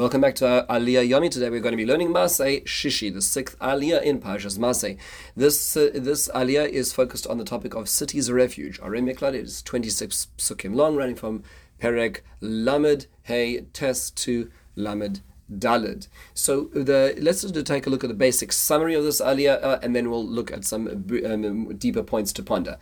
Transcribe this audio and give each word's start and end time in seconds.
Welcome 0.00 0.22
back 0.22 0.34
to 0.36 0.48
our 0.48 0.66
Aliyah 0.68 1.06
Yomi. 1.06 1.30
Today 1.30 1.50
we're 1.50 1.60
going 1.60 1.74
to 1.74 1.76
be 1.76 1.84
learning 1.84 2.08
Massei 2.08 2.64
Shishi, 2.64 3.12
the 3.12 3.20
sixth 3.20 3.58
Aliyah 3.58 4.00
in 4.02 4.18
Parshas 4.18 4.58
Massei. 4.58 4.96
This 5.36 5.76
uh, 5.76 5.90
this 5.92 6.26
Aliyah 6.28 6.70
is 6.70 6.90
focused 6.90 7.26
on 7.26 7.36
the 7.36 7.44
topic 7.44 7.74
of 7.74 7.86
cities 7.86 8.30
of 8.30 8.34
refuge. 8.34 8.80
Arei 8.80 9.02
Miklat 9.02 9.34
is 9.34 9.60
26 9.60 10.28
psukim 10.38 10.74
long, 10.74 10.96
running 10.96 11.16
from 11.16 11.42
Perek 11.78 12.20
Lamed 12.40 13.08
Hey 13.24 13.60
Tes 13.74 14.10
to 14.12 14.50
Lamed 14.74 15.20
Dalid. 15.58 16.06
So 16.32 16.70
the 16.72 17.14
let's 17.20 17.42
just 17.42 17.66
take 17.66 17.86
a 17.86 17.90
look 17.90 18.04
at 18.04 18.08
the 18.08 18.14
basic 18.14 18.52
summary 18.52 18.94
of 18.94 19.04
this 19.04 19.20
aliyah, 19.20 19.62
uh, 19.62 19.78
and 19.82 19.96
then 19.96 20.10
we'll 20.10 20.26
look 20.26 20.52
at 20.52 20.64
some 20.64 20.86
um, 20.88 21.76
deeper 21.76 22.02
points 22.02 22.32
to 22.34 22.42
ponder. 22.42 22.78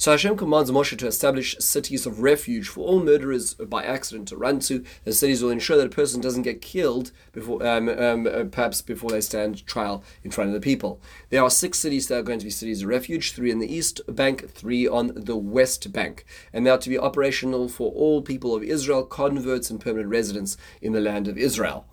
So 0.00 0.12
Hashem 0.12 0.36
commands 0.36 0.70
Moshe 0.70 0.96
to 0.96 1.08
establish 1.08 1.56
cities 1.58 2.06
of 2.06 2.20
refuge 2.20 2.68
for 2.68 2.86
all 2.86 3.02
murderers 3.02 3.54
by 3.54 3.82
accident 3.82 4.28
to 4.28 4.36
run 4.36 4.60
to. 4.60 4.84
The 5.02 5.12
cities 5.12 5.42
will 5.42 5.50
ensure 5.50 5.76
that 5.76 5.86
a 5.86 5.90
person 5.90 6.20
doesn't 6.20 6.42
get 6.42 6.62
killed 6.62 7.10
before, 7.32 7.66
um, 7.66 7.88
um, 7.88 8.24
uh, 8.24 8.44
perhaps 8.44 8.80
before 8.80 9.10
they 9.10 9.20
stand 9.20 9.66
trial 9.66 10.04
in 10.22 10.30
front 10.30 10.50
of 10.50 10.54
the 10.54 10.60
people. 10.60 11.00
There 11.30 11.42
are 11.42 11.50
six 11.50 11.80
cities 11.80 12.06
that 12.06 12.18
are 12.18 12.22
going 12.22 12.38
to 12.38 12.44
be 12.44 12.50
cities 12.50 12.82
of 12.82 12.88
refuge: 12.88 13.32
three 13.32 13.50
in 13.50 13.58
the 13.58 13.72
east 13.72 14.00
bank, 14.08 14.48
three 14.50 14.86
on 14.86 15.12
the 15.16 15.36
west 15.36 15.92
bank, 15.92 16.24
and 16.52 16.64
they 16.64 16.70
are 16.70 16.78
to 16.78 16.90
be 16.90 16.98
operational 16.98 17.68
for 17.68 17.90
all 17.92 18.22
people 18.22 18.54
of 18.54 18.62
Israel, 18.62 19.04
converts 19.04 19.68
and 19.68 19.80
permanent 19.80 20.10
residents 20.10 20.56
in 20.80 20.92
the 20.92 21.00
land 21.00 21.26
of 21.26 21.36
Israel. 21.36 21.86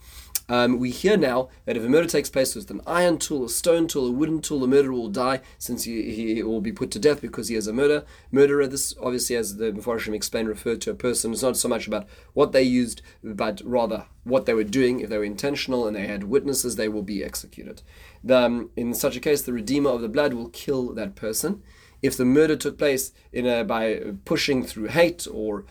Um, 0.47 0.77
we 0.77 0.91
hear 0.91 1.17
now 1.17 1.49
that 1.65 1.75
if 1.75 1.83
a 1.83 1.89
murder 1.89 2.07
takes 2.07 2.29
place 2.29 2.53
with 2.53 2.69
an 2.69 2.81
iron 2.85 3.17
tool, 3.17 3.45
a 3.45 3.49
stone 3.49 3.87
tool, 3.87 4.07
a 4.07 4.11
wooden 4.11 4.41
tool, 4.41 4.59
the 4.59 4.67
murderer 4.67 4.93
will 4.93 5.09
die 5.09 5.41
since 5.57 5.83
he, 5.83 6.13
he 6.13 6.43
will 6.43 6.61
be 6.61 6.71
put 6.71 6.91
to 6.91 6.99
death 6.99 7.21
because 7.21 7.47
he 7.47 7.55
is 7.55 7.67
a 7.67 7.73
murder 7.73 8.05
murderer. 8.31 8.67
This 8.67 8.93
obviously, 9.01 9.35
as 9.35 9.57
the 9.57 9.71
Mefarshim 9.71 10.13
explained, 10.13 10.47
referred 10.47 10.81
to 10.81 10.91
a 10.91 10.95
person. 10.95 11.33
It's 11.33 11.41
not 11.41 11.57
so 11.57 11.67
much 11.67 11.87
about 11.87 12.07
what 12.33 12.51
they 12.51 12.63
used, 12.63 13.01
but 13.23 13.61
rather 13.65 14.05
what 14.23 14.45
they 14.45 14.53
were 14.53 14.63
doing. 14.63 14.99
If 14.99 15.09
they 15.09 15.17
were 15.17 15.23
intentional 15.23 15.87
and 15.87 15.95
they 15.95 16.07
had 16.07 16.25
witnesses, 16.25 16.75
they 16.75 16.89
will 16.89 17.03
be 17.03 17.23
executed. 17.23 17.81
The, 18.23 18.37
um, 18.37 18.69
in 18.75 18.93
such 18.93 19.15
a 19.15 19.19
case, 19.19 19.41
the 19.41 19.53
redeemer 19.53 19.89
of 19.89 20.01
the 20.01 20.09
blood 20.09 20.33
will 20.33 20.49
kill 20.49 20.93
that 20.93 21.15
person. 21.15 21.63
If 22.01 22.17
the 22.17 22.25
murder 22.25 22.55
took 22.55 22.77
place 22.77 23.13
in 23.31 23.47
a, 23.47 23.63
by 23.63 24.01
pushing 24.25 24.63
through 24.63 24.89
hate 24.89 25.27
or 25.31 25.65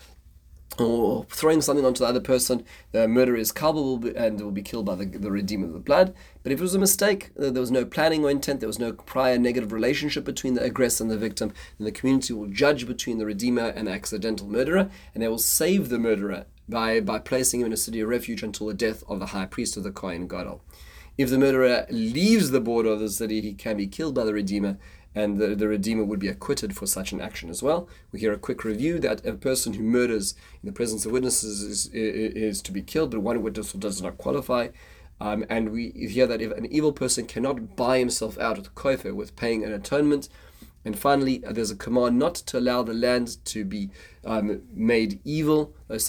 or 0.78 1.25
throwing 1.30 1.61
something 1.61 1.84
onto 1.84 2.00
the 2.00 2.08
other 2.08 2.20
person, 2.20 2.64
the 2.92 3.06
murderer 3.06 3.36
is 3.36 3.53
culpable 3.53 4.05
and 4.17 4.41
will 4.41 4.50
be 4.50 4.62
killed 4.62 4.86
by 4.86 4.94
the, 4.94 5.05
the 5.05 5.30
redeemer 5.30 5.67
of 5.67 5.72
the 5.72 5.78
blood. 5.78 6.14
But 6.42 6.53
if 6.53 6.58
it 6.58 6.62
was 6.62 6.75
a 6.75 6.78
mistake, 6.78 7.30
uh, 7.39 7.50
there 7.50 7.61
was 7.61 7.70
no 7.70 7.84
planning 7.84 8.25
or 8.25 8.30
intent, 8.30 8.61
there 8.61 8.67
was 8.67 8.78
no 8.78 8.92
prior 8.92 9.39
negative 9.39 9.72
relationship 9.72 10.25
between 10.25 10.55
the 10.55 10.62
aggressor 10.62 11.05
and 11.05 11.11
the 11.11 11.19
victim, 11.19 11.52
then 11.78 11.84
the 11.84 11.92
community 11.92 12.33
will 12.33 12.47
judge 12.47 12.86
between 12.86 13.19
the 13.19 13.27
redeemer 13.27 13.69
and 13.69 13.86
the 13.86 13.92
accidental 13.92 14.47
murderer, 14.47 14.91
and 15.14 15.22
they 15.22 15.28
will 15.28 15.39
save 15.39 15.89
the 15.89 15.98
murderer 15.98 16.47
by, 16.69 17.00
by 17.00 17.19
placing 17.19 17.61
him 17.61 17.67
in 17.67 17.72
a 17.72 17.77
city 17.77 18.00
of 18.00 18.08
refuge 18.08 18.42
until 18.42 18.67
the 18.67 18.75
death 18.75 19.05
of 19.08 19.20
the 19.20 19.27
high 19.27 19.47
priest 19.47 19.77
of 19.77 19.84
the 19.84 19.91
Kohen 19.91 20.27
Gadol. 20.27 20.62
If 21.17 21.31
the 21.31 21.39
murderer 21.39 21.87
leaves 21.91 22.51
the 22.51 22.61
border 22.61 22.91
of 22.91 23.01
the 23.01 23.09
city, 23.09 23.41
he 23.41 23.55
can 23.55 23.77
be 23.77 23.87
killed 23.87 24.15
by 24.15 24.25
the 24.25 24.34
redeemer, 24.34 24.79
and 25.15 25.39
the, 25.39 25.55
the 25.55 25.69
Redeemer 25.69 26.05
would 26.05 26.19
be 26.19 26.29
acquitted 26.29 26.77
for 26.77 26.87
such 26.87 27.12
an 27.12 27.20
action 27.20 27.48
as 27.48 27.62
well. 27.62 27.89
We 28.11 28.19
hear 28.19 28.33
a 28.33 28.39
quick 28.39 28.65
review 28.65 28.98
that 28.98 29.25
a 29.25 29.35
person 29.35 29.75
who 29.75 29.85
murders 29.85 30.35
in 30.61 30.67
the 30.67 30.73
presence 30.73 31.07
of 31.07 31.12
witnesses 31.12 31.62
is, 31.62 31.87
is, 31.89 32.35
is 32.35 32.62
to 32.62 32.73
be 32.73 32.83
killed, 32.83 33.12
but 33.12 33.20
one 33.20 33.41
witness 33.42 33.73
does 33.73 34.03
not 34.03 34.19
qualify. 34.19 34.69
Um, 35.20 35.45
and 35.48 35.70
we 35.70 35.91
hear 35.91 36.27
that 36.27 36.42
if 36.42 36.51
an 36.53 36.67
evil 36.67 36.92
person 36.92 37.27
cannot 37.27 37.77
buy 37.77 37.98
himself 37.98 38.37
out 38.39 38.57
with 38.57 38.75
kofer, 38.75 39.15
with 39.15 39.37
paying 39.37 39.62
an 39.62 39.73
atonement, 39.73 40.29
and 40.85 40.99
finally, 40.99 41.45
uh, 41.45 41.53
there's 41.53 41.71
a 41.71 41.77
command 41.77 42.19
not 42.19 42.35
to 42.35 42.59
allow 42.59 42.83
the 42.83 42.93
land 42.93 43.39
to 43.47 43.65
be 43.65 43.91
um, 44.25 44.63
made 44.73 45.21
evil. 45.25 45.75
It's 45.89 46.09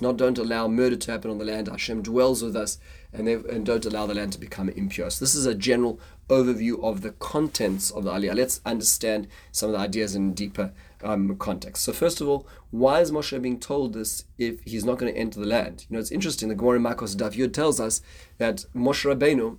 not 0.00 0.16
don't 0.16 0.38
allow 0.38 0.68
murder 0.68 0.96
to 0.96 1.10
happen 1.10 1.30
on 1.30 1.38
the 1.38 1.44
land. 1.44 1.68
Hashem 1.68 2.02
dwells 2.02 2.42
with 2.42 2.54
us, 2.54 2.78
and, 3.12 3.28
and 3.28 3.64
don't 3.64 3.86
allow 3.86 4.06
the 4.06 4.14
land 4.14 4.32
to 4.34 4.40
become 4.40 4.68
impure. 4.68 5.08
So 5.10 5.24
this 5.24 5.34
is 5.34 5.46
a 5.46 5.54
general 5.54 5.98
overview 6.28 6.82
of 6.82 7.00
the 7.00 7.12
contents 7.12 7.90
of 7.90 8.04
the 8.04 8.12
Aliyah. 8.12 8.34
Let's 8.34 8.60
understand 8.66 9.28
some 9.52 9.70
of 9.70 9.74
the 9.74 9.80
ideas 9.80 10.14
in 10.14 10.34
deeper 10.34 10.72
um, 11.02 11.36
context. 11.36 11.84
So 11.84 11.92
first 11.92 12.20
of 12.20 12.28
all, 12.28 12.46
why 12.70 13.00
is 13.00 13.12
Moshe 13.12 13.40
being 13.40 13.60
told 13.60 13.94
this 13.94 14.24
if 14.36 14.60
he's 14.64 14.84
not 14.84 14.98
going 14.98 15.12
to 15.12 15.18
enter 15.18 15.40
the 15.40 15.46
land? 15.46 15.86
You 15.88 15.94
know, 15.94 16.00
it's 16.00 16.10
interesting. 16.10 16.48
The 16.48 16.54
Gemara 16.54 16.76
in 16.76 16.82
Makos 16.82 17.16
Daf 17.16 17.34
Yud 17.34 17.52
tells 17.52 17.80
us 17.80 18.02
that 18.38 18.64
Moshe 18.74 19.04
Rabbeinu 19.04 19.58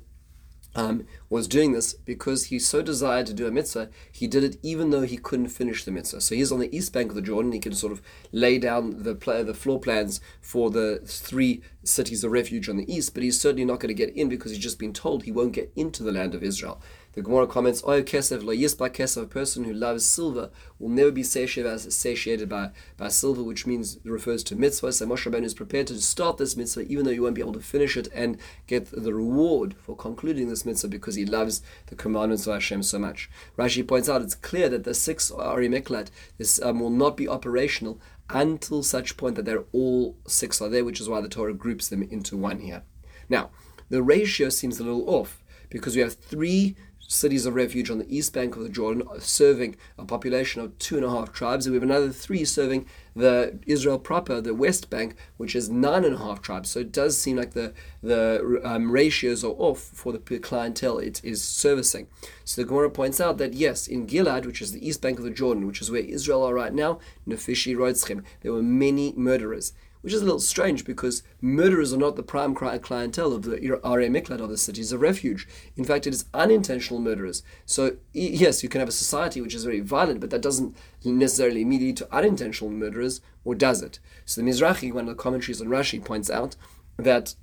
um, 0.75 1.05
was 1.29 1.47
doing 1.47 1.72
this 1.72 1.94
because 1.94 2.45
he 2.45 2.59
so 2.59 2.81
desired 2.81 3.25
to 3.28 3.33
do 3.33 3.47
a 3.47 3.51
mitzvah, 3.51 3.89
he 4.11 4.28
did 4.28 4.44
it 4.44 4.57
even 4.61 4.91
though 4.91 5.01
he 5.01 5.17
couldn't 5.17 5.47
finish 5.47 5.83
the 5.83 5.91
mitzvah. 5.91 6.22
So 6.22 6.35
he's 6.35 6.51
on 6.51 6.59
the 6.59 6.75
east 6.75 6.94
bank 6.94 7.09
of 7.09 7.16
the 7.16 7.22
Jordan, 7.22 7.51
he 7.51 7.59
can 7.59 7.73
sort 7.73 7.91
of 7.91 8.01
lay 8.31 8.59
down 8.59 9.03
the, 9.03 9.16
pl- 9.16 9.44
the 9.44 9.53
floor 9.53 9.79
plans 9.79 10.22
for 10.41 10.69
the 10.69 11.01
three 11.06 11.61
cities 11.83 12.23
of 12.23 12.31
refuge 12.31 12.69
on 12.69 12.77
the 12.77 12.91
east, 12.94 13.13
but 13.13 13.23
he's 13.23 13.39
certainly 13.39 13.66
not 13.66 13.79
going 13.79 13.88
to 13.89 13.94
get 13.94 14.16
in 14.16 14.29
because 14.29 14.51
he's 14.51 14.59
just 14.59 14.79
been 14.79 14.94
told 14.94 15.23
he 15.23 15.31
won't 15.31 15.53
get 15.53 15.72
into 15.75 16.03
the 16.03 16.11
land 16.11 16.35
of 16.35 16.44
Israel. 16.44 16.81
The 17.17 17.23
Gemara 17.23 17.47
comments, 17.47 17.83
Oy 17.83 18.03
kesef 18.03 18.44
lo 18.44 18.53
yisba 18.53 18.91
kesef, 18.91 19.23
a 19.23 19.25
person 19.25 19.63
who 19.63 19.73
loves 19.73 20.05
silver 20.05 20.51
will 20.78 20.89
never 20.89 21.09
be 21.09 21.23
satiated, 21.23 22.47
by, 22.47 22.69
by 22.95 23.07
silver, 23.07 23.41
which 23.41 23.66
means 23.66 23.97
refers 24.03 24.44
to 24.44 24.55
mitzvah. 24.55 24.94
So 24.94 25.07
Moshe 25.07 25.25
Rabbeinu 25.25 25.45
is 25.45 25.56
prepared 25.56 25.88
to 25.88 26.00
start 26.00 26.38
this 26.38 26.56
mitzvah 26.56 26.83
even 26.83 27.06
though 27.06 27.11
you 27.11 27.23
won't 27.23 27.33
be 27.33 27.41
able 27.41 27.53
to 27.53 27.59
finish 27.59 27.97
it 27.97 28.07
and 28.13 28.38
get 28.67 28.91
the 28.91 29.16
reward 29.16 29.75
for 29.79 29.95
concluding 29.95 30.47
this 30.47 30.63
mitzvah 30.63 30.89
because 30.89 31.16
he 31.16 31.25
loves 31.25 31.63
the 31.88 31.95
commandments 31.95 32.45
of 32.45 32.53
Hashem 32.53 32.83
so 32.83 33.00
much. 33.00 33.31
Rashi 33.57 33.88
points 33.88 34.07
out 34.07 34.22
it's 34.22 34.35
clear 34.35 34.69
that 34.69 34.83
the 34.83 34.94
six 34.94 35.31
Arei 35.31 35.67
Miklat 35.67 36.09
this 36.38 36.61
um, 36.61 36.79
will 36.79 36.91
not 36.91 37.17
be 37.17 37.27
operational 37.27 38.00
until 38.29 38.83
such 38.83 39.17
point 39.17 39.38
that 39.38 39.45
they're 39.45 39.66
all 39.72 40.16
six 40.27 40.61
are 40.61 40.69
there, 40.69 40.85
which 40.85 41.01
is 41.01 41.09
why 41.09 41.19
the 41.22 41.29
Torah 41.29 41.56
groups 41.56 41.89
them 41.89 42.03
into 42.03 42.38
one 42.38 42.59
here. 42.59 42.83
Now, 43.27 43.50
the 43.89 44.03
ratio 44.03 44.50
seems 44.50 44.79
a 44.79 44.83
little 44.83 45.09
off 45.09 45.44
because 45.69 45.95
we 45.95 46.01
have 46.01 46.13
three 46.13 46.75
cities 47.07 47.45
of 47.45 47.56
refuge 47.56 47.90
on 47.90 47.97
the 47.97 48.16
east 48.16 48.34
bank 48.34 48.56
of 48.56 48.63
the 48.63 48.69
Jordan, 48.69 49.03
serving 49.19 49.78
a 49.97 50.06
population 50.06 50.62
of 50.62 50.78
two 50.78 50.97
and 50.97 51.06
a 51.06 51.09
half 51.09 51.31
tribes. 51.31 51.66
And 51.66 51.73
we 51.73 51.78
have 51.78 51.84
another 51.84 52.12
three 52.12 52.44
serving 52.45 52.85
the 53.16 53.57
Israel 53.66 53.97
proper, 53.97 54.41
the 54.41 54.53
west 54.53 54.90
bank, 54.90 55.16
which 55.38 55.56
is 55.56 55.69
nine 55.69 56.03
and 56.03 56.16
a 56.16 56.19
half 56.19 56.41
tribes. 56.41 56.69
So 56.69 56.81
it 56.81 56.91
does 56.91 57.18
seem 57.18 57.38
like 57.38 57.53
the 57.53 57.73
the 58.03 58.62
um, 58.63 58.91
ratios 58.91 59.44
are 59.44 59.56
off 59.57 59.79
for 59.79 60.12
the 60.12 60.19
clientele 60.19 61.00
it 61.00 61.23
is 61.23 61.44
servicing. 61.44 62.07
So 62.44 62.62
the 62.62 62.68
Gemara 62.68 62.91
points 62.91 63.19
out 63.19 63.38
that 63.38 63.53
yes, 63.53 63.88
in 63.88 64.06
Gilad, 64.06 64.45
which 64.45 64.62
is 64.62 64.74
the 64.74 64.85
east 64.88 65.01
bank 65.01 65.18
of 65.18 65.24
the 65.24 65.31
Jordan, 65.31 65.66
which 65.66 65.81
is 65.81 65.89
where 65.89 66.01
Israel 66.01 66.44
are 66.44 66.53
right 66.53 66.74
now, 66.74 67.00
Nefishi 67.28 67.75
Rotzchim, 67.75 68.24
there 68.41 68.53
were 68.53 68.62
many 68.62 69.13
murderers 69.16 69.74
which 70.07 70.13
is 70.13 70.22
a 70.22 70.25
little 70.25 70.40
strange 70.40 70.85
because 70.85 71.22
murderers 71.41 71.91
are 71.91 71.97
not 71.97 72.16
the 72.16 72.23
prime 72.23 72.56
clientele 72.56 73.34
of 73.34 73.44
the 73.44 73.57
Arei 73.57 74.09
Miklat 74.09 74.40
or 74.40 74.47
the 74.47 74.57
cities 74.57 74.94
of 74.94 75.01
refuge. 75.01 75.45
In 75.75 75.84
fact, 75.84 76.07
it 76.07 76.13
is 76.13 76.23
unintentional 76.34 77.01
murderers. 77.01 77.44
So, 77.66 77.97
yes, 78.13 78.63
you 78.63 78.69
can 78.69 78.79
have 78.79 78.88
a 78.88 78.94
society 78.94 79.41
which 79.41 79.53
is 79.53 79.66
very 79.66 79.81
violent, 79.81 80.22
but 80.22 80.29
that 80.29 80.41
doesn't 80.41 80.78
necessarily 81.03 81.66
lead 81.66 81.97
to 81.97 82.16
unintentional 82.16 82.72
murderers, 82.72 83.19
or 83.44 83.53
does 83.53 83.81
it? 83.81 84.00
So, 84.23 84.40
the 84.40 84.50
Mizrahi, 84.50 84.94
one 84.94 85.09
of 85.09 85.18
the 85.18 85.22
commentaries 85.22 85.59
on 85.59 85.68
Rashi, 85.68 86.01
points 86.01 86.29
out 86.29 86.56
that 86.95 87.35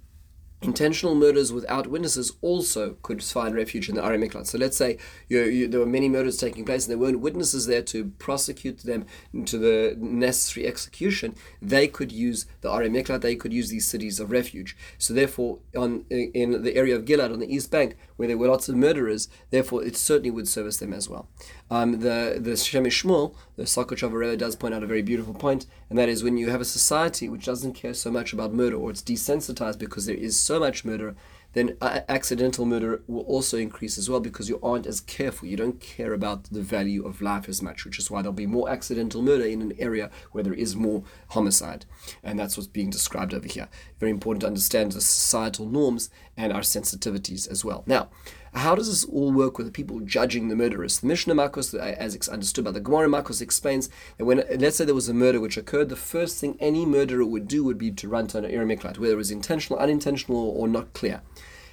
intentional 0.65 1.15
murders 1.15 1.53
without 1.53 1.87
witnesses 1.87 2.33
also 2.41 2.97
could 3.03 3.23
find 3.23 3.55
refuge 3.55 3.89
in 3.89 3.95
the 3.95 4.03
Arei 4.03 4.19
Miklat. 4.19 4.47
So 4.47 4.59
let's 4.59 4.77
say 4.77 4.99
you, 5.29 5.43
you, 5.43 5.69
there 5.69 5.81
were 5.81 5.87
many 5.87 6.09
murders 6.09 6.37
taking 6.37 6.65
place 6.65 6.87
and 6.87 6.91
there 6.91 6.99
weren't 6.99 7.21
witnesses 7.21 7.67
there 7.67 7.83
to 7.83 8.07
prosecute 8.19 8.79
them 8.79 9.07
to 9.47 9.59
the 9.59 9.97
necessary 9.99 10.67
execution. 10.67 11.37
They 11.61 11.87
could 11.87 12.11
use 12.11 12.47
the 12.63 12.71
Arei 12.71 12.91
Miklat, 12.91 13.21
they 13.21 13.37
could 13.37 13.53
use 13.53 13.69
these 13.69 13.87
cities 13.87 14.19
of 14.19 14.31
refuge. 14.31 14.77
So 14.99 15.15
therefore, 15.15 15.59
on 15.77 16.05
in 16.11 16.63
the 16.63 16.75
area 16.77 16.97
of 16.97 17.05
Gilad 17.05 17.33
on 17.33 17.39
the 17.41 17.55
east 17.55 17.71
bank, 17.71 17.97
where 18.17 18.29
there 18.29 18.39
were 18.39 18.49
lots 18.49 18.69
of 18.69 18.77
murderers, 18.77 19.29
therefore 19.51 19.85
it 19.85 19.97
certainly 19.97 20.31
would 20.31 20.49
service 20.49 20.77
them 20.79 20.93
as 20.93 21.09
well. 21.09 21.29
Um, 21.71 22.01
the 22.01 22.39
the 22.41 22.57
Shem 22.57 22.85
MiShmuel, 22.85 23.35
the 23.57 23.65
Sochatchov 23.65 24.13
Rebbe 24.13 24.37
does 24.37 24.57
point 24.57 24.75
out 24.75 24.83
a 24.83 24.87
very 24.87 25.03
beautiful 25.03 25.35
point, 25.35 25.67
and 25.91 25.99
that 25.99 26.09
is 26.09 26.23
when 26.23 26.37
you 26.37 26.51
have 26.51 26.61
a 26.61 26.65
society 26.65 27.29
which 27.29 27.47
doesn't 27.47 27.75
care 27.75 27.95
so 27.95 28.11
much 28.11 28.33
about 28.33 28.53
murder 28.53 28.77
or 28.77 28.91
it's 28.91 29.03
desensitized 29.03 29.79
because 29.79 30.07
there 30.07 30.17
is 30.17 30.41
so 30.41 30.61
much 30.61 30.85
murder, 30.85 31.17
then 31.55 31.77
accidental 31.81 32.67
murder 32.67 33.03
will 33.07 33.23
also 33.23 33.57
increase 33.57 33.97
as 33.97 34.11
well 34.11 34.21
because 34.21 34.49
you 34.49 34.61
aren't 34.63 34.87
as 34.87 35.01
careful. 35.01 35.49
You 35.49 35.57
don't 35.57 35.81
care 35.81 36.13
about 36.13 36.45
the 36.45 36.61
value 36.61 37.07
of 37.07 37.23
life 37.23 37.49
as 37.49 37.63
much, 37.63 37.85
which 37.85 37.99
is 37.99 38.11
why 38.11 38.23
there'll 38.23 38.33
be 38.33 38.47
more 38.47 38.69
accidental 38.69 39.23
murder 39.23 39.45
in 39.45 39.63
an 39.63 39.73
area 39.79 40.11
where 40.33 40.45
there 40.45 40.55
is 40.55 40.77
more 40.77 41.05
homicide. 41.31 41.87
And 42.23 42.39
that's 42.39 42.57
what's 42.57 42.67
being 42.67 42.91
described 42.91 43.33
over 43.33 43.49
here. 43.49 43.69
Very 43.99 44.11
important 44.11 44.43
to 44.43 44.47
understand 44.49 44.93
the 44.93 45.01
societal 45.01 45.67
norms 45.67 46.11
and 46.37 46.53
our 46.53 46.61
sensitivities 46.61 47.49
as 47.51 47.65
well. 47.65 47.85
Now, 47.87 48.11
how 48.55 48.75
does 48.75 48.89
this 48.89 49.05
all 49.05 49.33
work 49.33 49.59
with 49.59 49.67
the 49.67 49.73
people 49.73 50.01
judging 50.01 50.49
the 50.49 50.57
murderers? 50.57 51.01
The 51.01 51.07
Mishnah 51.09 51.35
Makos, 51.35 51.75
as 51.75 52.29
understood 52.29 52.65
by 52.65 52.71
the 52.71 52.81
Gemara 52.81 53.09
Makos, 53.09 53.43
explains 53.43 53.89
that 54.17 54.25
when, 54.25 54.45
let's 54.59 54.77
say 54.77 54.85
there 54.85 54.95
was 54.95 55.09
a 55.09 55.15
murder 55.15 55.41
which 55.41 55.57
occurred, 55.57 55.89
the 55.89 55.97
first 55.97 56.41
thing 56.41 56.57
any 56.61 56.87
murderer 56.87 57.25
would 57.25 57.49
do 57.49 57.65
would 57.65 57.79
be 57.79 57.91
to 57.91 58.09
run 58.09 58.27
to 58.29 58.39
an 58.39 58.45
Arei 58.45 58.79
Miklat, 58.79 58.99
whether 58.99 59.15
it 59.15 59.17
was 59.17 59.31
intentional, 59.31 59.79
unintentional, 59.79 60.51
or 60.51 60.69
not 60.69 60.93
clear. 60.93 61.23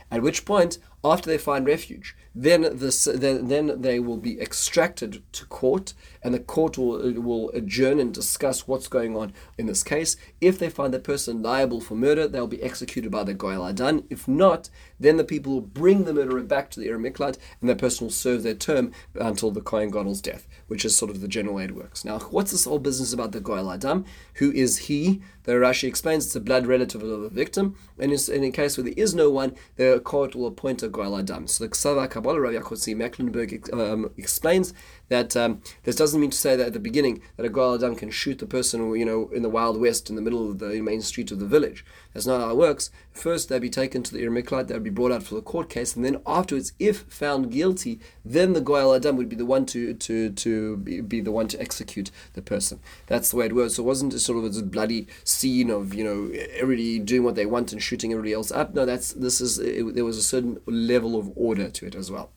At 0.09 0.21
which 0.21 0.43
point, 0.43 0.79
After 1.03 1.29
they 1.31 1.39
find 1.39 1.65
refuge, 1.65 2.15
then 2.35 2.61
this 2.77 3.05
then, 3.05 3.47
then 3.47 3.81
they 3.81 3.99
will 3.99 4.17
be 4.17 4.39
extracted 4.39 5.23
to 5.33 5.45
court, 5.47 5.93
and 6.21 6.33
the 6.33 6.39
court 6.39 6.77
will 6.77 7.11
will 7.13 7.49
adjourn 7.49 7.99
and 7.99 8.13
discuss 8.13 8.67
what's 8.67 8.87
going 8.87 9.17
on 9.17 9.33
in 9.57 9.65
this 9.65 9.83
case. 9.83 10.15
If 10.39 10.59
they 10.59 10.69
find 10.69 10.93
the 10.93 10.99
person 10.99 11.41
liable 11.41 11.81
for 11.81 11.95
murder, 11.95 12.27
they'll 12.27 12.45
be 12.45 12.61
executed 12.61 13.11
by 13.11 13.23
the 13.23 13.33
Goel 13.33 13.65
Adam. 13.65 14.05
If 14.11 14.27
not, 14.27 14.69
then 14.99 15.17
the 15.17 15.23
people 15.23 15.53
will 15.53 15.61
bring 15.61 16.03
the 16.03 16.13
murderer 16.13 16.43
back 16.43 16.69
to 16.71 16.79
the 16.79 16.87
Ir 16.87 16.99
Miklat, 16.99 17.37
and 17.59 17.69
that 17.69 17.79
person 17.79 18.05
will 18.05 18.11
serve 18.11 18.43
their 18.43 18.53
term 18.53 18.91
until 19.15 19.49
the 19.49 19.61
Kohen 19.61 19.89
Gadol's 19.89 20.21
death, 20.21 20.47
which 20.67 20.85
is 20.85 20.95
sort 20.95 21.09
of 21.09 21.19
the 21.19 21.27
general 21.27 21.55
way 21.55 21.63
it 21.63 21.75
works. 21.75 22.05
Now, 22.05 22.19
what's 22.19 22.51
this 22.51 22.65
whole 22.65 22.79
business 22.79 23.11
about 23.11 23.31
the 23.31 23.41
Goel 23.41 23.71
Adam? 23.71 24.05
Who 24.35 24.51
is 24.51 24.77
he? 24.77 25.21
The 25.43 25.53
Rashi 25.53 25.87
explains 25.87 26.27
it's 26.27 26.35
a 26.35 26.39
blood 26.39 26.67
relative 26.67 27.01
of 27.01 27.21
the 27.21 27.29
victim, 27.29 27.75
and 27.97 28.13
in 28.13 28.43
a 28.43 28.51
case 28.51 28.77
where 28.77 28.83
there 28.83 28.93
is 28.95 29.15
no 29.15 29.31
one, 29.31 29.55
the 29.75 29.99
court 30.03 30.35
will 30.35 30.45
appoint 30.45 30.83
a 30.83 30.90
Goel 30.91 31.17
Adam. 31.17 31.47
So 31.47 31.63
the 31.63 31.69
Ksava 31.69 32.09
Kabbalah, 32.09 32.39
Rav 32.39 32.53
Yaakov 32.53 32.95
Mecklenburg 32.95 33.69
um, 33.73 34.11
explains 34.17 34.73
that 35.09 35.35
um, 35.35 35.61
this 35.83 35.95
doesn't 35.95 36.21
mean 36.21 36.29
to 36.29 36.37
say 36.37 36.55
that 36.55 36.67
at 36.67 36.73
the 36.73 36.79
beginning 36.79 37.21
that 37.35 37.45
a 37.45 37.49
Goel 37.49 37.75
Adam 37.75 37.95
can 37.95 38.11
shoot 38.11 38.39
the 38.39 38.45
person, 38.45 38.95
you 38.95 39.05
know, 39.05 39.29
in 39.33 39.41
the 39.41 39.49
Wild 39.49 39.79
West 39.79 40.09
in 40.09 40.15
the 40.15 40.21
middle 40.21 40.49
of 40.49 40.59
the 40.59 40.81
main 40.81 41.01
street 41.01 41.31
of 41.31 41.39
the 41.39 41.45
village. 41.45 41.83
That's 42.13 42.25
not 42.25 42.41
how 42.41 42.51
it 42.51 42.57
works. 42.57 42.91
First, 43.11 43.49
they'd 43.49 43.61
be 43.61 43.69
taken 43.69 44.03
to 44.03 44.13
the 44.13 44.23
Ir 44.23 44.31
Miklat, 44.31 44.67
they'd 44.67 44.83
be 44.83 44.89
brought 44.89 45.11
out 45.11 45.23
for 45.23 45.35
the 45.35 45.41
court 45.41 45.69
case, 45.69 45.95
and 45.95 46.05
then 46.05 46.21
afterwards, 46.25 46.73
if 46.79 47.01
found 47.01 47.51
guilty, 47.51 47.99
then 48.23 48.53
the 48.53 48.61
Goel 48.61 48.93
Adam 48.93 49.17
would 49.17 49.27
be 49.27 49.35
the 49.35 49.45
one 49.45 49.65
to 49.67 49.93
to 49.93 50.29
to 50.29 50.77
be, 50.77 51.01
be 51.01 51.21
the 51.21 51.31
one 51.31 51.47
to 51.49 51.59
execute 51.59 52.11
the 52.33 52.41
person. 52.41 52.79
That's 53.07 53.31
the 53.31 53.37
way 53.37 53.47
it 53.47 53.55
works. 53.55 53.75
So 53.75 53.83
it 53.83 53.85
wasn't 53.85 54.13
sort 54.19 54.43
of 54.43 54.55
a 54.55 54.63
bloody 54.63 55.07
scene 55.23 55.69
of 55.69 55.93
you 55.93 56.03
know 56.03 56.31
everybody 56.53 56.99
doing 56.99 57.23
what 57.23 57.35
they 57.35 57.45
want 57.45 57.73
and 57.73 57.81
shooting 57.83 58.11
everybody 58.11 58.33
else 58.33 58.51
up. 58.51 58.73
No, 58.73 58.85
that's 58.85 59.13
this 59.13 59.41
is 59.41 59.59
it, 59.59 59.93
there 59.95 60.05
was 60.05 60.17
a 60.17 60.23
certain 60.23 60.59
level 60.81 61.17
of 61.17 61.31
order 61.35 61.69
to 61.69 61.85
it 61.85 61.95
as 61.95 62.09
well. 62.11 62.31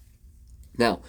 Now, 0.76 1.00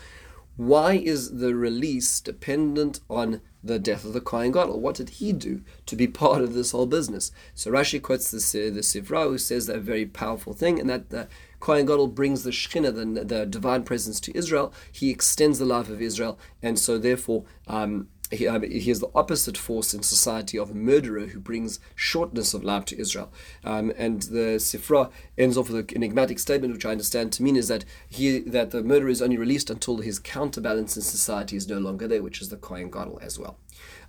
why 0.57 0.93
is 0.93 1.37
the 1.39 1.53
release 1.53 2.21
dependent 2.21 3.01
on 3.09 3.41
the 3.61 3.77
death 3.77 4.05
of 4.05 4.13
the 4.13 4.21
Kohen 4.21 4.53
Gadol? 4.53 4.79
What 4.79 4.95
did 4.95 5.09
he 5.09 5.33
do 5.33 5.61
to 5.85 5.95
be 5.95 6.07
part 6.07 6.41
of 6.41 6.53
this 6.53 6.71
whole 6.71 6.85
business? 6.85 7.31
So 7.53 7.71
Rashi 7.71 8.01
quotes 8.01 8.31
the, 8.31 8.69
the 8.69 8.79
Sifra, 8.79 9.23
who 9.23 9.37
says 9.37 9.67
that 9.67 9.79
very 9.79 10.05
powerful 10.05 10.53
thing, 10.53 10.79
and 10.79 10.89
that 10.89 11.09
the 11.09 11.27
Kohen 11.59 11.85
Gadol 11.85 12.07
brings 12.07 12.43
the 12.43 12.51
Shekhinah, 12.51 13.15
the, 13.15 13.25
the 13.25 13.45
divine 13.45 13.83
presence 13.83 14.21
to 14.21 14.37
Israel. 14.37 14.73
He 14.91 15.09
extends 15.09 15.59
the 15.59 15.65
life 15.65 15.89
of 15.89 16.01
Israel, 16.01 16.39
and 16.61 16.79
so 16.79 16.97
therefore 16.97 17.43
um, 17.67 18.07
he, 18.35 18.47
um, 18.47 18.63
he 18.63 18.91
is 18.91 18.99
the 18.99 19.09
opposite 19.15 19.57
force 19.57 19.93
in 19.93 20.03
society 20.03 20.57
of 20.57 20.71
a 20.71 20.75
murderer 20.75 21.27
who 21.27 21.39
brings 21.39 21.79
shortness 21.95 22.53
of 22.53 22.63
life 22.63 22.85
to 22.85 22.99
Israel. 22.99 23.31
Um, 23.63 23.91
and 23.97 24.23
the 24.23 24.57
Sifra 24.57 25.11
ends 25.37 25.57
off 25.57 25.69
with 25.69 25.89
an 25.89 25.95
enigmatic 25.95 26.39
statement, 26.39 26.73
which 26.73 26.85
I 26.85 26.91
understand 26.91 27.31
to 27.33 27.43
mean 27.43 27.55
is 27.55 27.67
that 27.67 27.85
he 28.07 28.39
that 28.39 28.71
the 28.71 28.83
murderer 28.83 29.09
is 29.09 29.21
only 29.21 29.37
released 29.37 29.69
until 29.69 29.97
his 29.97 30.19
counterbalance 30.19 30.95
in 30.95 31.01
society 31.01 31.55
is 31.55 31.67
no 31.67 31.79
longer 31.79 32.07
there, 32.07 32.23
which 32.23 32.41
is 32.41 32.49
the 32.49 32.57
Kohen 32.57 32.89
Gadol 32.89 33.19
as 33.21 33.39
well. 33.39 33.57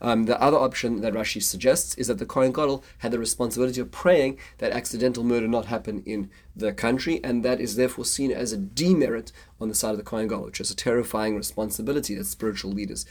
Um, 0.00 0.24
the 0.24 0.40
other 0.40 0.58
option 0.58 1.00
that 1.00 1.14
Rashi 1.14 1.42
suggests 1.42 1.94
is 1.96 2.06
that 2.08 2.18
the 2.18 2.26
Kohen 2.26 2.52
Gadol 2.52 2.84
had 2.98 3.12
the 3.12 3.18
responsibility 3.18 3.80
of 3.80 3.90
praying 3.90 4.38
that 4.58 4.72
accidental 4.72 5.24
murder 5.24 5.48
not 5.48 5.66
happen 5.66 6.02
in 6.04 6.30
the 6.54 6.72
country, 6.72 7.20
and 7.24 7.44
that 7.44 7.60
is 7.60 7.76
therefore 7.76 8.04
seen 8.04 8.30
as 8.30 8.52
a 8.52 8.56
demerit 8.56 9.32
on 9.60 9.68
the 9.68 9.74
side 9.74 9.92
of 9.92 9.98
the 9.98 10.02
Kohen 10.02 10.28
Gadol, 10.28 10.44
which 10.44 10.60
is 10.60 10.70
a 10.70 10.76
terrifying 10.76 11.36
responsibility 11.36 12.14
that 12.14 12.26
spiritual 12.26 12.72
leaders 12.72 13.06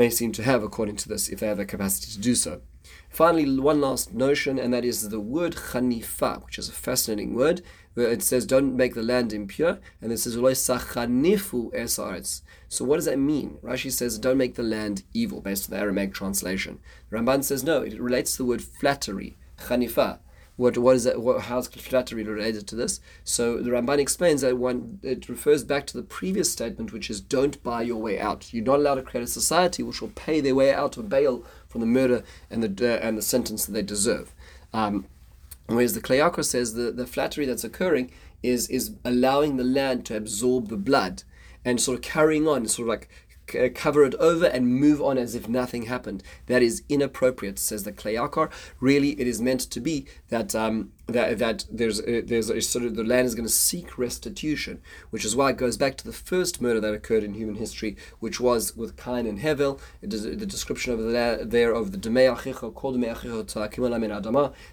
may 0.00 0.08
seem 0.08 0.32
to 0.32 0.42
have, 0.42 0.62
according 0.62 0.96
to 0.96 1.08
this, 1.10 1.28
if 1.28 1.40
they 1.40 1.46
have 1.46 1.58
the 1.58 1.66
capacity 1.66 2.10
to 2.10 2.18
do 2.18 2.34
so. 2.34 2.62
Finally, 3.10 3.60
one 3.60 3.82
last 3.82 4.14
notion, 4.14 4.58
and 4.58 4.72
that 4.72 4.82
is 4.82 5.10
the 5.10 5.20
word 5.20 5.54
chanifa, 5.54 6.42
which 6.42 6.58
is 6.58 6.70
a 6.70 6.72
fascinating 6.72 7.34
word. 7.34 7.60
Where 7.92 8.10
it 8.10 8.22
says, 8.22 8.46
"Don't 8.46 8.74
make 8.74 8.94
the 8.94 9.02
land 9.02 9.30
impure," 9.34 9.78
and 10.00 10.10
it 10.10 10.18
says, 10.18 10.36
sachanifu 10.36 11.62
esaretz." 11.74 12.40
So, 12.68 12.82
what 12.86 12.96
does 12.96 13.04
that 13.10 13.18
mean? 13.18 13.58
Rashi 13.62 13.92
says, 13.92 14.18
"Don't 14.18 14.38
make 14.38 14.54
the 14.54 14.62
land 14.62 15.02
evil," 15.12 15.42
based 15.42 15.64
on 15.68 15.76
the 15.76 15.82
Aramaic 15.82 16.14
translation. 16.14 16.78
Ramban 17.12 17.44
says, 17.44 17.62
"No, 17.62 17.82
it 17.82 18.00
relates 18.00 18.30
to 18.32 18.38
the 18.38 18.48
word 18.50 18.62
flattery, 18.62 19.36
chanifa." 19.64 20.20
What 20.60 20.76
what 20.76 20.96
is 20.96 21.04
that? 21.04 21.22
What, 21.22 21.40
how's 21.44 21.68
flattery 21.68 22.22
related 22.22 22.66
to 22.68 22.76
this? 22.76 23.00
So 23.24 23.62
the 23.62 23.70
Ramban 23.70 23.98
explains 23.98 24.42
that 24.42 24.58
one 24.58 25.00
it 25.02 25.26
refers 25.26 25.64
back 25.64 25.86
to 25.86 25.96
the 25.96 26.02
previous 26.02 26.52
statement, 26.52 26.92
which 26.92 27.08
is 27.08 27.22
don't 27.22 27.62
buy 27.62 27.80
your 27.80 27.96
way 27.96 28.20
out. 28.20 28.52
You're 28.52 28.66
not 28.66 28.80
allowed 28.80 28.96
to 28.96 29.02
create 29.02 29.24
a 29.24 29.26
society 29.26 29.82
which 29.82 30.02
will 30.02 30.12
pay 30.14 30.42
their 30.42 30.54
way 30.54 30.74
out 30.74 30.98
of 30.98 31.08
bail 31.08 31.46
from 31.66 31.80
the 31.80 31.86
murder 31.86 32.24
and 32.50 32.62
the 32.62 32.92
uh, 32.92 32.98
and 32.98 33.16
the 33.16 33.22
sentence 33.22 33.64
that 33.64 33.72
they 33.72 33.80
deserve. 33.80 34.34
Um, 34.74 35.06
whereas 35.64 35.94
the 35.94 36.02
Kli 36.02 36.18
Yakar 36.18 36.44
says 36.44 36.74
the, 36.74 36.92
the 36.92 37.06
flattery 37.06 37.46
that's 37.46 37.64
occurring 37.64 38.12
is 38.42 38.68
is 38.68 38.92
allowing 39.02 39.56
the 39.56 39.64
land 39.64 40.04
to 40.06 40.16
absorb 40.16 40.68
the 40.68 40.76
blood 40.76 41.22
and 41.64 41.80
sort 41.80 41.96
of 41.96 42.02
carrying 42.02 42.46
on, 42.46 42.68
sort 42.68 42.86
of 42.86 42.90
like 42.90 43.08
uh, 43.54 43.68
cover 43.74 44.04
it 44.04 44.14
over 44.16 44.46
and 44.46 44.68
move 44.68 45.00
on 45.00 45.18
as 45.18 45.34
if 45.34 45.48
nothing 45.48 45.82
happened. 45.82 46.22
That 46.46 46.62
is 46.62 46.82
inappropriate, 46.88 47.58
says 47.58 47.84
the 47.84 47.92
Kli 47.92 48.14
Yakar. 48.14 48.50
Really, 48.80 49.20
it 49.20 49.26
is 49.26 49.40
meant 49.40 49.60
to 49.60 49.80
be 49.80 50.06
that 50.28 50.54
um, 50.54 50.92
that, 51.12 51.38
that 51.38 51.64
there's 51.70 52.00
a, 52.00 52.20
there's 52.20 52.50
a 52.50 52.60
sort 52.60 52.84
of 52.84 52.96
the 52.96 53.04
land 53.04 53.26
is 53.26 53.34
going 53.34 53.46
to 53.46 53.52
seek 53.52 53.98
restitution, 53.98 54.80
which 55.10 55.24
is 55.24 55.34
why 55.36 55.50
it 55.50 55.56
goes 55.56 55.76
back 55.76 55.96
to 55.96 56.04
the 56.04 56.12
first 56.12 56.60
murder 56.60 56.80
that 56.80 56.94
occurred 56.94 57.24
in 57.24 57.34
human 57.34 57.56
history, 57.56 57.96
which 58.18 58.40
was 58.40 58.76
with 58.76 58.96
Cain 58.96 59.26
and 59.26 59.40
Hevel. 59.40 59.80
It 60.02 60.12
is 60.12 60.24
the 60.24 60.46
description 60.46 60.92
of 60.92 61.00
the, 61.00 61.40
there 61.44 61.72
of 61.72 61.92
the 61.92 61.98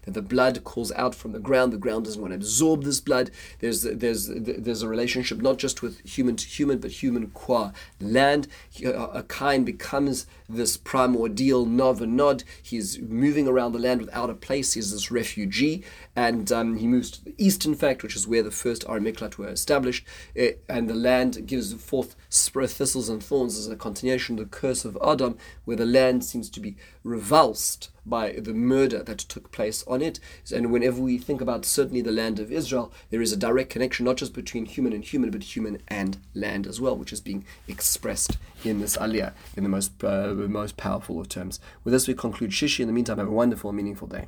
that 0.04 0.14
the 0.14 0.22
blood 0.22 0.64
calls 0.64 0.92
out 0.94 1.16
from 1.16 1.32
the 1.32 1.40
ground. 1.40 1.74
The 1.74 1.78
ground 1.78 2.06
doesn't 2.06 2.22
want 2.22 2.32
to 2.32 2.36
absorb 2.36 2.84
this 2.84 3.00
blood. 3.00 3.32
There's 3.60 3.84
there's 3.84 4.28
there's 4.28 4.82
a 4.82 4.88
relationship 4.88 5.42
not 5.42 5.58
just 5.58 5.82
with 5.82 6.00
human 6.08 6.36
to 6.36 6.46
human, 6.46 6.80
but 6.80 6.92
human 6.92 7.28
qua 7.32 7.72
land. 8.00 8.48
Uh, 8.84 9.08
a 9.08 9.24
Cain 9.24 9.64
becomes 9.64 10.28
this 10.50 10.78
primordial 10.78 11.66
nov 11.66 12.02
and 12.02 12.16
nod. 12.16 12.44
He's 12.62 13.00
moving 13.00 13.48
around 13.48 13.74
the 13.74 13.80
land 13.80 14.02
without 14.02 14.30
a 14.30 14.36
place. 14.36 14.74
He's 14.74 14.92
this 14.92 15.12
refugee 15.12 15.84
and 16.16 16.52
um, 16.52 16.78
he 16.78 16.88
moves 16.88 17.12
to 17.12 17.24
the 17.24 17.36
east, 17.38 17.66
in 17.66 17.76
fact, 17.76 18.04
which 18.04 18.16
is 18.16 18.28
where 18.28 18.44
the 18.44 18.52
first 18.52 18.86
Ar 18.88 19.00
Miklat 19.00 19.38
were 19.38 19.50
established, 19.50 20.06
it, 20.34 20.64
and 20.68 20.90
the 20.90 20.96
land 20.96 21.46
gives 21.46 21.74
forth 21.74 22.16
thistles 22.30 23.10
and 23.10 23.24
thorns 23.24 23.58
as 23.58 23.68
a 23.68 23.76
continuation 23.76 24.40
of 24.40 24.50
the 24.50 24.58
curse 24.58 24.86
of 24.86 24.98
Adam, 25.06 25.38
where 25.66 25.78
the 25.78 25.86
land 25.86 26.24
seems 26.24 26.50
to 26.50 26.60
be 26.60 26.76
revulsed 27.04 27.90
by 28.10 28.32
the 28.32 28.54
murder 28.54 29.04
that 29.04 29.20
took 29.20 29.52
place 29.52 29.84
on 29.88 30.02
it. 30.02 30.20
And 30.54 30.72
whenever 30.72 31.02
we 31.02 31.18
think 31.18 31.42
about 31.42 31.66
certainly 31.66 32.02
the 32.02 32.12
land 32.12 32.40
of 32.40 32.52
Israel, 32.52 32.92
there 33.10 33.22
is 33.22 33.32
a 33.32 33.38
direct 33.38 33.70
connection 33.70 34.06
not 34.06 34.18
just 34.18 34.34
between 34.34 34.66
human 34.66 34.94
and 34.94 35.04
human, 35.04 35.32
but 35.32 35.44
human 35.56 35.82
and 35.88 36.18
land 36.34 36.68
as 36.68 36.82
well, 36.82 36.96
which 36.96 37.14
is 37.14 37.22
being 37.22 37.46
expressed 37.68 38.38
in 38.64 38.80
this 38.80 38.98
aliyah 38.98 39.34
in 39.56 39.64
the 39.64 39.70
most 39.70 40.04
uh, 40.04 40.34
most 40.34 40.78
powerful 40.78 41.20
of 41.20 41.30
terms. 41.30 41.60
With 41.84 41.94
this, 41.94 42.08
we 42.08 42.14
conclude 42.14 42.52
Shishi. 42.52 42.82
In 42.82 42.88
the 42.88 42.94
meantime, 42.94 43.20
have 43.20 43.28
a 43.28 43.32
wonderful, 43.32 43.72
meaningful 43.72 44.08
day. 44.08 44.26